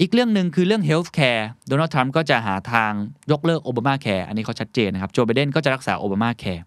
[0.00, 2.92] อีกเรื่องหนึ่งคือเรื่อง health care โดนัลด์ทรัมป์ก็จะหาทาง
[3.30, 6.64] ยกเลิกโอบามาแคร์อันนี้เขาชัดเจนนะครับโจไบเดนก็จะรักษาโอบามาแคร์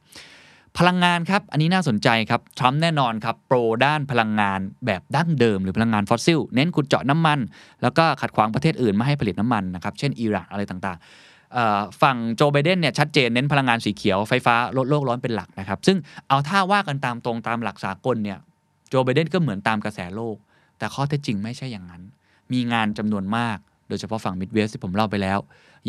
[0.78, 7.40] พลังงานครับ อันนี้น่าสนใจครับ ทรัมป์แน่นอนครับ pro ด้านพลังงานแบบดั้งเดิม หรือพลังงานฟอสซิล เน้นขุดเจาะน้ำมัน
[7.82, 10.98] แล้วก็ขัดขวางประเทศอื่นไม่ให้ผลิตน้ำมันนะครับ เช่นอิหร่านอะไรต่าง
[12.02, 18.40] ฝั่งโจไบเดนเนี่ยชัดเจนเน้นพลังงานสีเขียวไฟฟ้าลดโลกร้อนเป็นหลักนะครับ ซึ่งเอาถ้าว่ากันตามตรงตามหลักสากลเนี่ย
[18.90, 20.36] โจไบเดนก็เหมือนตามกระแสโลก
[20.78, 22.02] แต่ข้อเท็จจริงไม่ใช่อย่างนั้น
[22.54, 23.58] มีงานจำนวนมาก
[23.88, 25.40] โดยเฉพาะฝั่ง Midwest ที่ผมเล่าไปแล้ว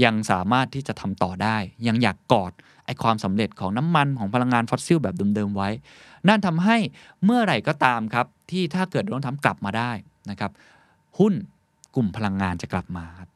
[0.05, 2.53] ยังสามารถที่จะทำต่อได้ ยังอยากกอด
[2.87, 5.71] ไอความสำเร็จของน้ำมันของพลังงานฟอสซิลแบบเดิมๆไว้
[6.29, 6.77] นั่นทำให้
[7.25, 9.90] เมื่อไหร่ก็ตามครับ ที่ถ้าเกิดโดนทำกลับมาได้
[10.31, 10.51] นะครับ
[11.18, 11.35] หุ้น
[11.94, 13.29] กลุ่มพลังงานจะกลับมาครับ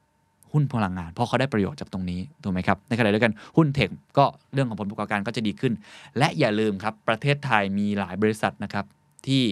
[0.52, 5.72] หุ้นพลังงาน เพราะเขาได้ประโยชน์จากตรงนี้ถูกไหมครับในขณะเดียวกันหุ้นเทคก็เรื่องของผลประกอบการก็จะดีขึ้น
[6.18, 8.84] และอย่าลืมครับประเทศไทยมีหลายบริษัทนะครับ
[9.26, 9.42] ที่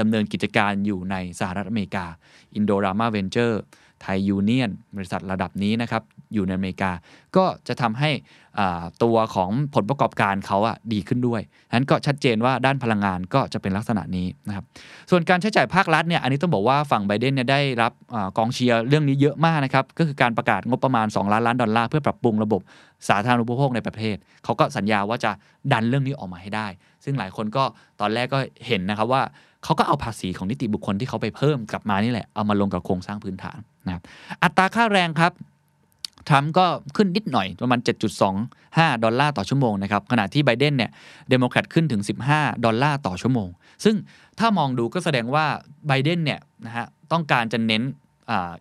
[0.00, 2.06] ดำเนินกิจการอยู่ในสหรัฐอเมริกา
[2.54, 3.60] อินโดรามาเวนเจอร์
[4.00, 6.02] ไทยยูเนียน บริษัทระดับนี้นะครับ
[6.34, 6.90] อยู่ในอเมริกา
[7.36, 8.10] ก็จะทำให้
[9.02, 11.40] ตัวของผลประกอบการเขาอะดีขึ้นด้วย
[11.72, 14.64] นั้นก็ชัดเจนว่าด้านพลังงานก็จะเป็นลักษณะนี้นะครับ
[15.10, 22.60] ส่วนการใช้จ่ายภาครัฐเนี่ยอันนี้ต้องบอกว่าฝั่งไบเดนเนี่ยได้รับเอ่อกองเชียร์เรื่องนี้เยอะมากนะครับก็คือการประกาศงบประมาณ 2 ล้านล้านดอลลาร์เพื่อปรับปรุงระบบ
[23.08, 25.30] สาธารณูปโภคในประเทศเขาก็สัญญาว่าจะ
[25.72, 26.66] ดันเรื่องนี้ออกมาให้ได้
[27.04, 27.64] ซึ่งหลายคนก็
[28.00, 29.22] ตอนแรกก็เห็นนะครับว่า
[29.64, 34.02] เขาก็เอาภาษีของนิติบุคคลที่เขาไปเพิ่มกลับมานี่แหละเอามาลงกับโครงสร้างพื้นฐานนะครับ
[34.42, 35.32] อัตราค่าแรงครับ
[36.28, 37.80] ทรัมป์ก็ขึ้นนิดหน่อยประมาณ
[38.40, 40.90] 7.25 ดอลลาร์ต่อชั่วโมงนะครับ ขณะที่ไบเดนเนี่ย
[41.30, 43.48] เดโมแครตขึ้นถึง 15 ดอลลาร์ต่อชั่วโมง
[43.84, 43.96] ซึ่ง
[44.38, 45.46] ถ้ามองดูก็แสดงว่า
[45.86, 47.82] ไบเดนเนี่ยนะฮะต้องการจะเน้น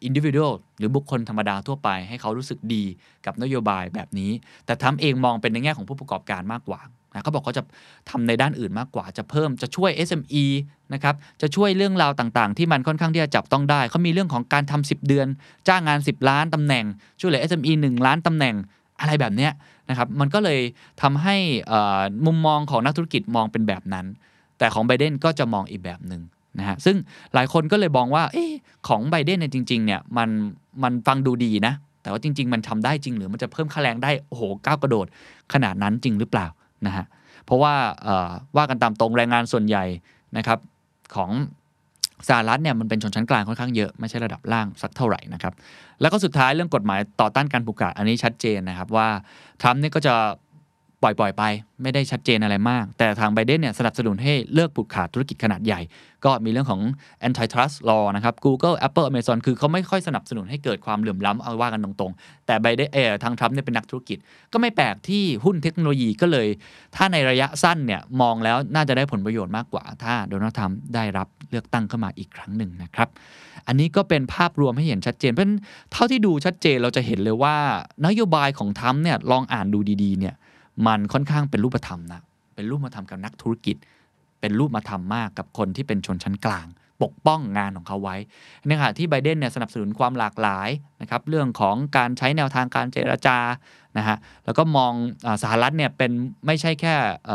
[0.03, 2.83] individual หรือบุคคลธรรมดาทั่วไปให้เขารู้สึกดี
[3.25, 4.31] กับนโยบายแบบนี้
[4.65, 6.81] แต่ทำเองมองเป็นในแง่ของผู้ประกอบการมากกว่า
[7.13, 7.63] นะเขาบอกเขาจะ
[8.09, 10.45] ทำในด้านอื่นมากกว่าจะเพิ่มจะช่วย SME
[10.93, 15.27] นะครับจะช่วยเรื่องราวต่างๆ ที่มันค่อนข้างที่จะจับต้องได้ เขามีเรื่องของการทำ10 เดือน
[15.67, 16.85] จ้างงาน 10 ล้านตำแหน่ง
[17.19, 18.55] ช่วยเหลือ SME 1 ล้านตำแหน่ง
[18.99, 19.51] อะไรแบบเนี้ย
[19.89, 20.59] นะครับมันก็เลย
[21.01, 21.35] ทำให้
[22.25, 24.05] มุมมองของนักธุรกิจมองเป็นแบบนั้น
[24.57, 26.21] แต่ของไบเดนก็จะมองอีกแบบหนึ่ง
[26.59, 26.95] นะฮะซึ่ง
[27.33, 28.51] หลายคนก็เลยมองว่าเออ
[28.87, 30.29] ของไบเดนเนี่ยจริงๆเนี่ยมัน
[30.83, 35.07] มันฟังดูดีนะ แต่ว่าจริง ๆ มันทำได้จริงหรือมันจะเพิ่มค่าแรงได้โอ้โหก้าวกระโดด
[35.53, 36.47] ขนาดนั้นจริงหรือเปล่า
[36.87, 37.05] นะฮะ
[37.45, 37.73] เพราะว่า
[38.57, 39.85] ว่ากันตามตรงแรงงานส่วนใหญ่
[40.37, 40.59] นะครับ
[41.15, 41.31] ของ
[42.29, 45.53] สหรัฐเนี่ยมันเป็นชนชั้นกลางค่อนข้างเยอะไม่ใช่ระดับล่างสักเท่าไหร่นะครับ
[46.01, 49.07] แล้วก็สุดท้ายเรื่องกฎหมายต่อต้านการผูกขาดอันนี้ชัดเจนนะครับว่า
[49.61, 50.15] ทรัมป์นี่ก็จะ
[51.03, 51.43] ปล่อยปล่อยไป
[51.81, 55.81] ไม่ได้ชัดเจนอะไรมาก แต่ทางไบเดนเนี่ยสนับสนุนให้เลิกผูกขาดธุรกิจขนาดใหญ่
[56.25, 56.81] ก็มีเรื่องของ
[57.27, 64.17] antitrust law นะครับ Google Apple Amazon คือเขาไม่ค่อยสนับสนุนให้เกิดความเหลื่อมล้ำเอาว่ากันตรงๆ แต่ไบเดนเออทางทรัมป์เนี่ยเป็นนักธุรกิจ
[64.53, 66.47] ก็ไม่แปลกที่หุ้นเทคโนโลยีก็เลย
[66.95, 73.09] ถ้าในระยะสั้นเนี่ยมองแล้วน่าจะได้ผลประโยชน์มากกว่า ถ้าโดนัลด์ทรัมป์ได้รับเลือกตั้งเข้ามาอีกครั้งหนึ่งนะครับ
[73.67, 75.47] อันนี้ก็เป็นภาพรวมให้เห็นชัดเจนเพราะ
[75.91, 77.55] เท่าที่ดูชัดเจนเราจะเห็นเลยว่า
[78.05, 80.35] นโยบายของทรัมป์เนี่ยลองอ่านดูดีๆเนี่ย
[80.87, 82.21] มันค่อนข้างเป็นรูปธรรมนะ
[82.55, 83.75] เป็นรูปมาทำกับนักธุรกิจ
[84.39, 86.67] เป็นรูปมาทำมากกับคนที่เป็นชนชั้นกลาง
[87.03, 88.15] ปกป้องงานของเขาไว้
[88.67, 90.69] ในขณะที่ไบเดนเนี่ยสนับสนุนความหลากหลาย
[91.01, 93.37] นะครับเรื่องของการใช้แนวทางการเจรจา
[93.97, 94.93] นะฮะแล้วก็มอง
[95.25, 96.11] อสหรัฐเนี่ยเป็น
[96.47, 96.93] ไม่ใช่แค่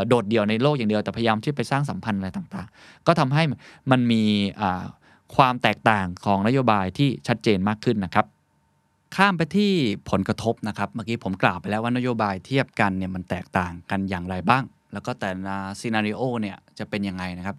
[0.09, 3.43] โดดเดี่ยวในโลกอย่างเดียวแต่พยายามที่ไปสร้างสัมพันธ์อะไรต่างๆ ก็ทำให้
[3.91, 4.23] มันมี
[5.37, 8.27] ความแตกต่างของนโยบายที่ชัดเจนมากขึ้นนะครับ
[9.17, 9.73] ข้ามไปที่
[10.11, 17.57] ผลกระทบนะครับเมื่อกี้ผมกล่าวไปแล้วว่านโยบายเทียบกันเนี่ยมันแตกต่างกันอย่างไรบ้าง แล้วก็แต่ละซีนารีโอเนี่ยจะเป็นยังไงนะครับ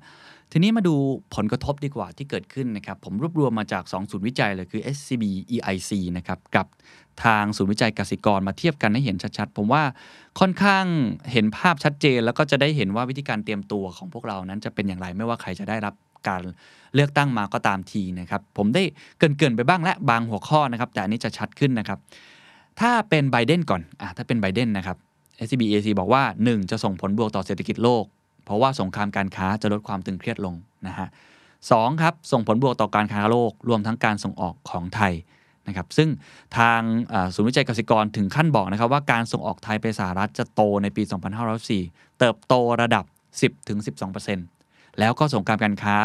[0.51, 0.95] ทีนี้มาดู
[1.35, 5.23] ผลกระทบดีกว่าที่เกิดขึ้นนะครับ ผมรวบรวมมาจาก 2 ศูนย์วิจัยเลยคือ SCB
[5.55, 6.65] EIC นะครับกับ
[7.23, 9.83] ทางศูนย์วิจัยกสิกรมาเทียบกันให้เห็นชัดๆ ผมว่า
[10.39, 10.85] ค่อนข้าง
[11.31, 15.93] เห็นภาพชัดเจน แล้วก็จะได้เห็นว่าวิธีการเตรียมตัวของพวกเรานั้นจะเป็นอย่างไรไม่ว่าใครจะได้รับ
[16.27, 16.41] การ
[16.95, 18.83] เลือกตั้งมาก็ตามทีนะครับผมได้
[19.19, 21.99] เกินๆไปบ้างและบางหัวข้อนะครับแต่อันนี้จะชัดขึ้นนะครับ
[22.79, 24.97] ถ้าเป็นไบเดนก่อนอะถ้าเป็นไบเดนนะครับ
[25.47, 28.03] SBAC บอกว่า 1 จะส่งผลบวกต่อเศรษฐกิจโลก
[28.45, 30.55] เพราะว่าสงครามการค้าจะลดความตึงเครียดลง
[30.87, 31.07] นะฮะ
[31.71, 35.13] สองครับส่งผลบวกต่อการค้าโลก รวมทั้งการส่งออกของไทย
[35.67, 36.09] นะครับซึ่ง
[36.57, 36.81] ทาง
[37.33, 41.03] ศูนย์วิจัยเกษตรกรถึงขั้นบอกนะครับว่าการส่งออกไทยไปสหรัฐจะโตในปี
[41.61, 43.05] 2504 เติบโตระดับ
[43.41, 44.58] 10-12%
[44.99, 45.95] แล้วก็สงครามการค้า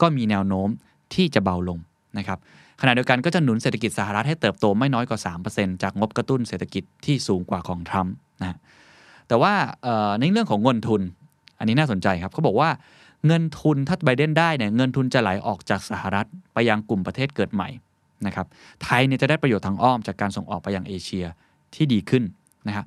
[0.00, 0.68] ก็มีแนวโน้ม
[1.14, 1.78] ที่จะเบาลง
[2.18, 2.38] นะครับ
[2.80, 5.20] ขณะเดียวกันก็จะหนุนเศรษฐกิจสหรัฐให้เติบโตไม่น้อยกว่า
[5.52, 8.58] 3%จากงบกระตุ้นเศรษฐกิจที่สูงกว่าของทรัมป์นะ
[9.28, 9.52] แต่ว่า
[10.18, 11.02] ในเรื่องของเงินทุน
[11.58, 12.70] อันนี้น่าสนใจครับเขาบอกว่า
[13.26, 17.68] เงินทุนถ้าไบเดนได้เนี่ยเงินทุนจะไหลออกจากสหรัฐไปยังกลุ่มประเทศเกิดใหม่
[18.26, 18.46] นะครับ
[18.82, 21.24] ไทยเนี่ยจะได้ประโยชน์ทางอ้อมจากการส่งออกไปยังเอเชีย
[21.74, 22.24] ที่ดีขึ้น
[22.68, 22.84] นะครับ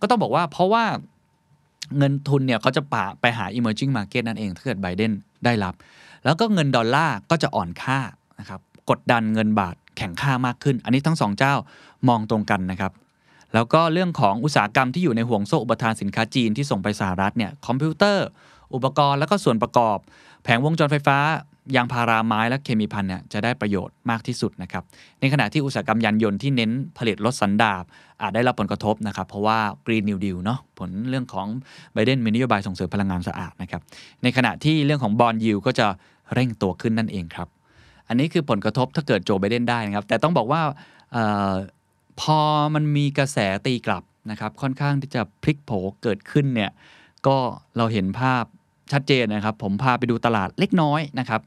[0.00, 0.84] ก็ต้องบอกว่าเพราะว่า
[1.98, 5.12] เงินทุนเนี่ยเขาจะปะไปหา emerging market นั่นเองถ้าเกิดไบเดน
[5.44, 5.74] ได้รับ
[6.24, 7.98] แล้วก็เงินดอลลาร์ก็จะอ่อนค่า
[8.40, 11.54] นะครับกดดันเงินบาทแข็งค่ามากขึ้น อันนี้ทั้งสองเจ้า
[12.08, 12.92] มองตรงกันนะครับ
[13.54, 18.26] แล้วก็เรื่องของอุตสาหกรรมที่อยู่ในห่วงโซ่อุปทานสินค้าจีนที่ส่งไปสหรัฐเนี่ยคอมพิวเตอร์
[18.74, 19.98] อุปกรณ์แล้วก็ส่วนประกอบ
[20.44, 21.18] แผงวงจรไฟฟ้า
[21.76, 24.84] ยางพาราไม้และเคมีพันเนี่ยจะได้ประโยชน์มากที่สุดนะครับ
[25.20, 27.84] ในขณะที่อุตสาหกรรมยานยนต์ที่เน้นผลิตรถสันดาป
[28.22, 31.46] อาจได้รับผลกระทบนะครับ เพราะว่า Green New Deal เนาะผลเรื่องของ
[31.92, 33.82] ไบเดนมีนโยบายส่งเสริมพลังงานสะอาดนะครับ
[34.22, 35.86] ในขณะที่เรื่องของ bond yield ก็จะ
[36.34, 37.48] เร่งตัวขึ้นนั่นเองครับ
[38.08, 40.60] อันนี้คือผลกระทบถ้าเกิดโจไบเดนได้นะครับ แต่ต้องบอกว่า
[41.16, 41.18] เอ่
[41.52, 41.54] อ
[42.20, 42.38] พอ
[42.74, 45.70] มันมีกระแสตีกลับนะครับ ค่อนข้างที่จะพลิกโผ
[46.02, 46.70] เกิดขึ้นเนี่ย
[47.26, 47.36] ก็
[47.76, 48.44] เราเห็นภาพ
[48.92, 51.40] ชัดเจนนะครับ ผมพาไปดูตลาดเล็กน้อยนะครับ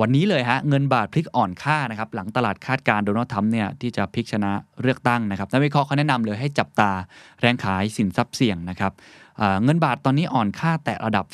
[0.00, 4.50] วันนี้เลยฮะเงินบาทพลิกอ่อนค่านะครับหลังตลาดคาดการณ์โดนัลด์ทรัมป์เนี่ยที่จะพลิกชนะ
[4.82, 6.90] เลือกตั้งนะครับนักวิเคราะห์เขาแนะนำเลยให้จับตา
[7.40, 8.92] แรงขายสินทรัพย์เสี่ยงนะครับ
[9.64, 11.26] เงินบาทตอนนี้อ่อนค่าแต่ระดับ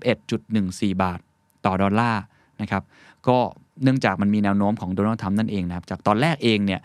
[0.00, 1.20] 31.14 บาท
[1.66, 2.22] ต่อดอลลาร์
[2.60, 2.82] นะครับ
[3.28, 3.36] ก็
[3.82, 6.80] เนื่องจากมันมีแนวโน้มของโดนัลด์ทรัมป์นั่นเองนะครับจากตอนแรกเองเนี่ย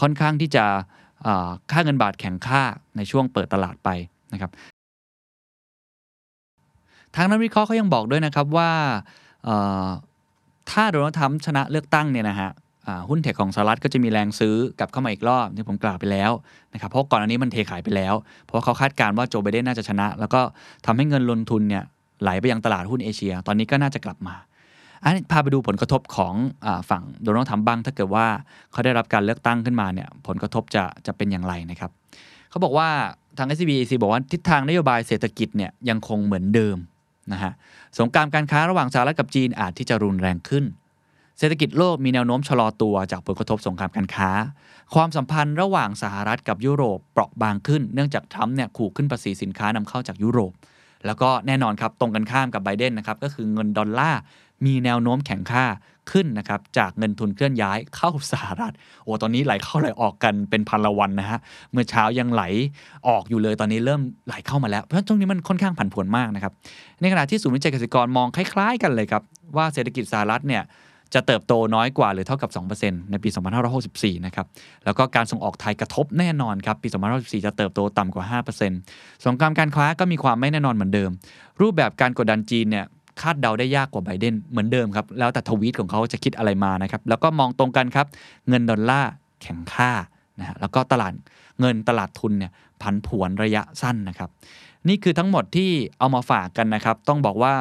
[0.00, 0.64] ค่อนข้างที่จะ
[1.72, 2.62] ค่าเงินบาทแข็งค่า
[2.96, 3.88] ในช่วงเปิดตลาดไป
[4.32, 4.50] นะครับ
[7.16, 8.70] ทางนักวิเคราะห์เขายังบอกด้วยนะครับว่า
[10.70, 12.50] ถ้าโดนัลด์ทรัมป์ชนะเลือกตั้งเนี่ยนะฮะ
[13.08, 16.30] หุ้นเทคของสหรัฐก็จะมีแรงซื้อกลับเข้ามาอีกรอบที่ผมกล่าวไปแล้ว
[16.72, 20.40] นะครับเพราะก่อนอันนี้มันเทขายไปแล้ว เพราะเขาคาดการณ์ว่าโจไบเดนน่าจะชนะ แล้วก็
[20.86, 21.84] ทำให้เงินลงทุนเนี่ย
[22.22, 24.34] ไหลไปยังตลาดหุ้นเอเชีย ตอนนี้ก็น่าจะกลับมา
[25.02, 26.34] อันนี้พาไปดูผลกระทบของ
[26.66, 28.26] อฝั่งโดนัลด์ทรัมป์บ้างถ้าเกิดว่า
[28.72, 31.90] เขาได้รับการเลือกตั้งขึ้นมาเนี่ยผลกระทบจะจะเป็นอย่างไรนะครับ
[32.50, 32.88] เขาบอกว่า
[33.38, 36.76] ทาง SCBC บอกว่าทิศทางนโยบายเศรษฐกิจเนี่ยยังคงเหมือนเดิม
[37.32, 37.52] นะฮะ
[37.98, 40.64] สงครามการค้าระหว่างสหรัฐกับจีนอาจที่จะรุนแรงขึ้น
[41.38, 44.30] เศรษฐกิจโลกมีแนวโน้มชะลอตัวจากผลกระทบสงครามการค้า
[44.94, 50.52] ความสัมพันธ์ระหว่างสหรัฐกับยุโรปเปราะบางขึ้น เนื่องจากทรัมป์เนี่ยขู่ขึ้นภาษีสินค้านำเข้าจากยุโรป
[51.06, 54.20] แล้วก็แน่นอนครับตรงกันข้ามกับไบเดนนะครับก็คือเงินดอลลาร์
[54.66, 55.64] มีแนวโน้มแข็งค่า
[56.12, 58.72] ขึ้นนะครับจากเงินทุนเคลื่อนย้ายเข้าสหรัฐ
[59.04, 61.38] โอ้ตอนนี้ไหลเข้าไหลออกกันเป็นพันละวันนะฮะ
[61.72, 62.42] เมื่อเช้ายังไหล
[63.08, 66.52] ออกอยู่เลยตอนนี้เริ่มไหลเข้ามาแล้วเพราะฉะนั้นตรงนี้มันค่อนข้างผันผวนมากนะครับ
[67.00, 69.22] ในขณะที่ศูนย์วิจัยเกษตรกรมองคล้าย ๆ กันเลยครับ
[69.56, 70.64] ว่าเศรษฐกิจสหรัฐเนี่ย
[71.14, 73.28] จะเติบโตน้อยกว่าหรือเท่ากับ 2%ในปี
[73.76, 74.46] 2564 นะครับ
[74.84, 78.40] แล้วก็การส่งออกไทยกระทบแน่นอนครับ ปี 2564 จะเติบโตต่ำกว่า
[78.74, 81.10] 5%สงครามการค้าก็มีความไม่แน่นอนเหมือนเดิม
[81.60, 82.84] รูปแบบการกดดันจีนเนี่ย
[83.22, 88.06] คาดเดาได้ยากกว่าไบเดนเหมือนเดิมครับ แล้วแต่ทวีตของเขาจะคิดอะไรมานะครับ แล้วก็มองตรงกันครับ
[88.48, 89.10] เงินดอลลาร์
[89.42, 89.90] แข็งค่า
[90.38, 91.12] นะฮะแล้วก็ตลาด
[91.60, 92.52] เงินตลาดทุนเนี่ย
[92.82, 94.30] ผันผวนระยะสั้นนะครับ
[94.88, 97.54] นี่คือทั้งหมดที่เอามาฝากกันนะครับ ต้องบอกว่า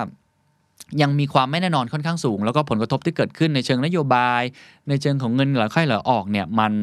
[1.02, 4.41] ยังมีความไม่แน่นอนค่อนข้างสูง แล้วก็ผลกระทบที่เกิดขึ้นในเชิงนโยบาย
[4.89, 6.74] ในเชิงของเงินหลือค่ายหลือออกเนี่ยมัน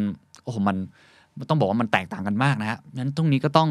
[0.45, 0.77] โอ้โหมัน
[1.49, 3.69] ต้องบอกว่ามันแตกต่างกันมากนะฮะนั้นตรงนี้ก็ต้อง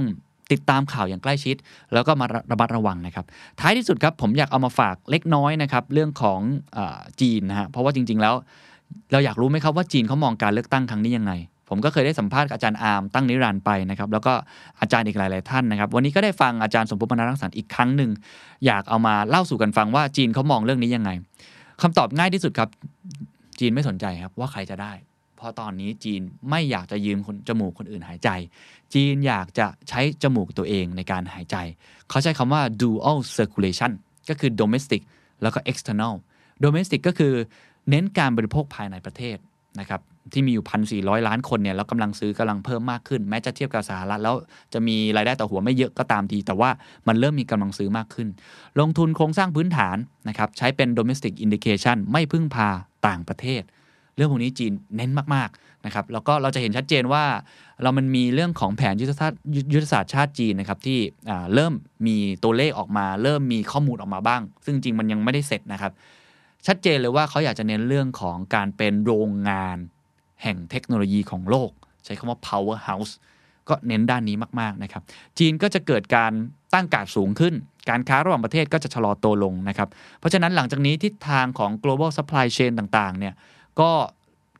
[0.53, 1.55] ติดตามข่าวอย่างใกล้ชิด
[1.93, 3.25] แล้วก็มาระมัดระวังนะครับ
[3.59, 6.39] ท้ายที่สุดครับผมอยากเอามาฝากเล็กน้อยนะครับเรื่องของ
[6.77, 6.79] อ
[7.21, 8.35] จีนนะฮะเพราะว่าจริง ๆ แล้ว
[9.11, 11.33] เราอยากรู้ไหมครับว่าจีนเขามองการเลือกตั้งครั้งนี้ยังไง
[11.69, 14.33] ผมก็เคยได้สัมภาษณ์อาจารย์อาร์มตั้งนิรันดร์ไปนะครับแล้วก็
[14.81, 18.11] อาจารย์อีกหลาย ๆ ท่านนะครับ วันนี้ก็ได้ฟังอาจารย์สมภพมนารังสรรค์อีกครั้งหนึ่ง
[18.65, 21.09] อยากเอามาเล่าสู่กันฟังว่าจีนเขามองเรื่องนี้ยังไง
[21.81, 22.69] คำตอบง่ายที่สุดครับ
[23.59, 24.91] จีนไม่สนใจครับว่าใครจะได้
[25.43, 28.29] ราะตอนนี้จีนไม่อยากจะยืมจมูกคนอื่นหายใจ
[28.93, 31.55] จีนอยากจะใช้จมูกตัวเองในการหายใจ
[32.09, 33.91] เขาใช้คำว่า dual circulation
[34.29, 35.01] ก็คือ domestic
[35.41, 36.13] แล้วก็ external
[36.63, 37.33] domestic ก็คือ
[37.89, 39.37] เน้นการบริโภคภายในประเทศ
[39.79, 40.01] นะครับ
[40.33, 44.35] ที่มีอยู่พันสี่ล้านคนเนี่ยแล้วกำลังซื้อกำลังเพิ่มมากขึ้น แม้จะเทียบกับสหรัฐแล้ว
[44.73, 46.69] จะมีรายได้ต่อหัวไม่เยอะก็ตามทีแต่ว่า
[47.07, 48.27] มันเริ่มมีกำลังซื้อมากขึ้น
[48.79, 49.97] ลงทุนโครงสร้างพื้นฐาน
[50.29, 52.69] นะครับใช้เป็น domestic indication ไม่พึ่งพา
[53.07, 53.61] ต่างประเทศ
[54.15, 57.23] เรื่องพวกนี้จีนเน้นมากๆนะครับแล้วก็เราจะเห็นชัดเจนว่า
[57.81, 59.39] เรามันมีเรื่องของแผนยุทธศาสตร์
[59.73, 60.99] ยุทธศาสตร์ชาติจีนนะครับที่
[61.53, 61.73] เริ่ม
[62.07, 65.91] มีตัวเลขออกมา เริ่มมีข้อมูลออกมาบ้าง ซึ่งจริงมันยังไม่ได้เสร็จนะครับ
[66.67, 69.77] ชัดเจนเลยว่าเขาอยากจะเน้นเรื่องของการเป็นโรงงาน
[70.43, 71.71] แห่งเทคโนโลยีของโลก
[72.05, 73.13] ใช้คำว่า power house
[73.69, 75.01] ก็เน้นด้านนี้มากๆนะครับ
[75.39, 76.31] จีนก็จะเกิดการ
[76.73, 77.53] ตั้งการสูงขึ้น
[77.89, 83.33] การค้าระหว่างประเทศก็จะชะลอตัวลงนะครับ เพราะฉะนั้นหลังจากนี้ทิศทางของ global supply chain ต่างๆ เนี่ย
[83.79, 83.91] ก็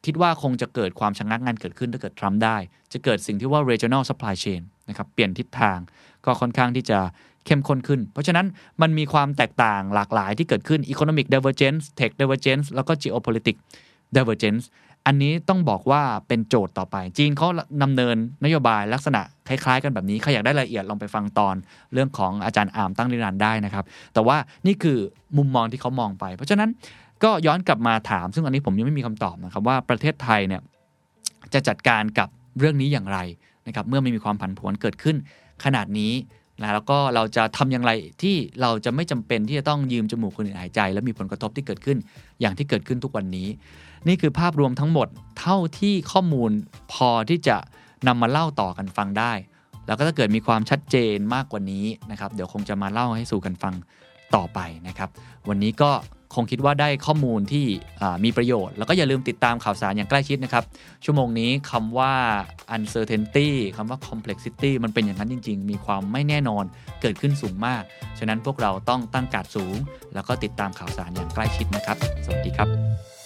[0.05, 2.57] คิดว่าคงจะเกิดความชะงักงันเกิดขึ้นถ้าเกิดทรัมป์ได้
[2.93, 5.77] จะเกิดสิ่งที่ว่า regional supply chain นะครับเปลี่ยนทิศทาง
[6.25, 6.99] ก็ค่อนข้างที่จะ
[7.45, 8.45] เข้มข้นขึ้น เพราะฉะนั้น
[8.81, 13.61] มันมีความแตกต่างหลากหลายที่เกิดขึ้น economic divergence tech divergence แล้วก็ geopolitics
[14.15, 14.65] divergence
[15.07, 17.47] อันนี้ต้องบอกว่าเป็นโจทย์ต่อไป จีนเขา
[17.83, 21.55] ดำเนินนโยบายลักษณะคล้ายๆ กันแบบนี้ใครอยากได้รายละเอียดลองไปฟังตอน
[21.93, 24.97] เรื่องของอาจารย์อามตั้งนิรันดร์ได้นะครับ แต่ว่านี่คือ
[25.37, 26.69] มุมมองที่เขามองไป เพราะฉะนั้น
[27.23, 30.61] ก็ย้อนกลับมาถาม ซึ่งอันนี้ผมยังไม่มีคำตอบนะครับว่าประเทศไทยเนี่ย
[31.53, 33.19] จะจัดการกับเรื่องนี้อย่างไร
[33.67, 35.15] นะครับเมื่อไม่มีความผันผวนเกิดขึ้น
[35.63, 36.13] ขนาดนี้
[36.61, 41.97] นะแล้วก็เราจะทำอย่างไรที่เราจะไม่จำเป็นที่จะต้องยืมจมูกคนอื่นหายใจ และมีผลกระทบที่เกิดขึ้น
[42.41, 43.47] อย่างที่เกิดขึ้นทุกวันนี้
[44.07, 45.07] นี่คือภาพรวมทั้งหมด
[45.39, 46.51] เท่าที่ข้อมูล
[46.93, 47.57] พอที่จะ
[48.07, 49.33] นำมาเล่าต่อกันฟังได้
[49.87, 53.73] แล้วก็ถ้าเกิดมีความชัดเจนมากกว่านี้นะครับเดี๋ยวคงจะมาเล่าให้สู่กันฟัง
[54.35, 55.09] ต่อไปนะครับ
[55.49, 55.91] วันนี้ก็
[56.35, 57.65] คงคิดว่าได้ข้อมูลที่
[58.23, 60.63] มีประโยชน์ แล้วก็อย่าลืมติดตามข่าวสารอย่างใกล้ชิดนะครับ
[61.05, 62.13] ชั่วโมงนี้คำว่า
[62.75, 66.63] uncertainty คำว่า complexity มันเป็นอย่างนั้นจริง ๆ มีความไม่แน่นอน
[67.01, 67.83] เกิดขึ้นสูงมาก
[68.19, 69.75] ฉะนั้นพวกเราต้องตั้งการสูง
[70.13, 73.22] แล้วก็ติดตามข่าวสารอย่างใกล้ชิดนะครับ สวัสดีครับ